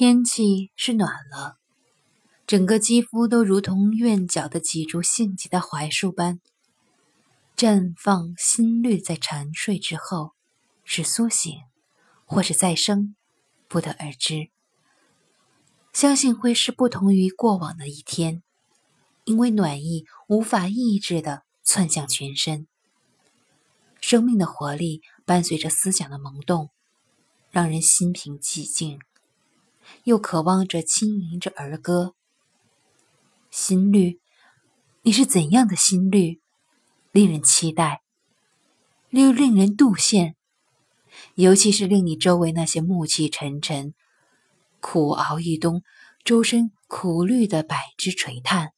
[0.00, 1.58] 天气是暖了，
[2.46, 6.40] 整个肌肤都如同院角的几株性急的槐树般
[7.56, 8.32] 绽放。
[8.38, 10.34] 心率在沉睡之后
[10.84, 11.52] 是苏醒，
[12.24, 13.16] 或是再生，
[13.66, 14.50] 不得而知。
[15.92, 18.44] 相信会是不同于过往的一天，
[19.24, 22.68] 因为暖意无法抑制的窜向全身。
[24.00, 26.70] 生命的活力伴随着思想的萌动，
[27.50, 29.00] 让人心平气静。
[30.04, 32.14] 又渴望着轻吟着儿歌，
[33.50, 34.20] 心律，
[35.02, 36.40] 你是怎样的心律？
[37.10, 38.02] 令人期待，
[39.10, 40.34] 又令人妒羡，
[41.34, 43.94] 尤其是令你周围那些暮气沉沉、
[44.80, 45.82] 苦熬一冬、
[46.22, 48.72] 周身苦绿的百枝垂叹，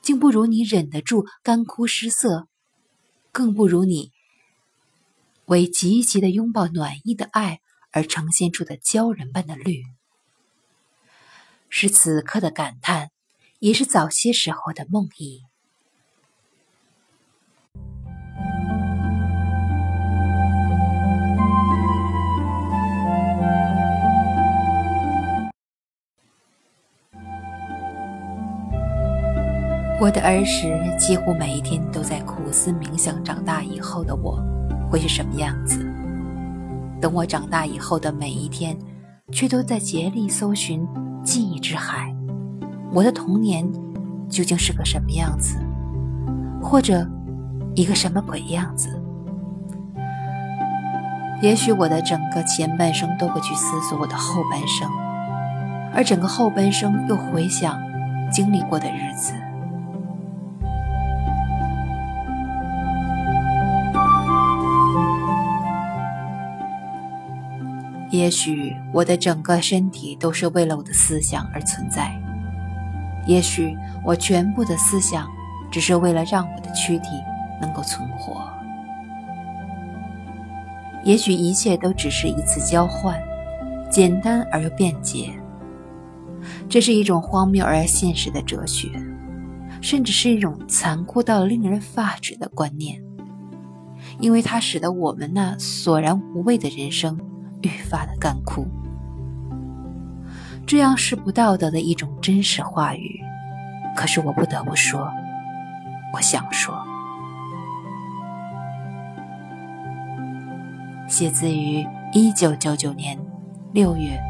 [0.00, 2.48] 竟不如你忍得住干枯失色，
[3.32, 4.12] 更不如你
[5.46, 7.60] 为积极的拥抱暖意的爱。
[7.90, 9.84] 而呈现出的鲛人般的绿，
[11.68, 13.10] 是此刻的感叹，
[13.60, 15.42] 也是早些时候的梦呓。
[30.00, 34.38] 我的儿时几乎每一天都在苦思冥想，长大以后的我
[34.88, 35.87] 会是什么样子？
[37.00, 38.76] 等我长大以后的每一天，
[39.30, 40.86] 却都在竭力搜寻
[41.22, 42.14] 记忆之海。
[42.92, 43.70] 我的童年
[44.28, 45.58] 究竟是个什么样子，
[46.62, 47.06] 或者
[47.74, 48.88] 一个什么鬼样子？
[51.40, 54.90] 也许我的整个前半生都会去思索我的后半生，
[55.94, 57.78] 而整个后半生又回想
[58.32, 59.32] 经历过的日子。
[68.18, 72.12] 也许我的整个身体都是为了我的思想而存在，
[73.28, 75.28] 也许我全部的思想
[75.70, 77.10] 只是为了让我的躯体
[77.60, 78.42] 能够存活，
[81.04, 83.16] 也许一切都只是一次交换，
[83.88, 85.32] 简单而又便捷。
[86.68, 88.88] 这是一种荒谬而现实的哲学，
[89.80, 93.00] 甚至是一种残酷到令人发指的观念，
[94.18, 97.16] 因为它使得我们那索然无味的人生。
[97.62, 98.66] 愈发的干枯，
[100.66, 103.20] 这样是不道德的一种真实话语。
[103.96, 105.10] 可是我不得不说，
[106.14, 106.74] 我想说。
[111.08, 113.18] 写自于一九九九年
[113.72, 114.20] 六月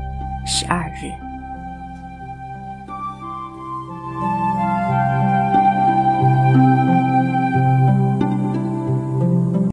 [0.47, 1.28] 十二日。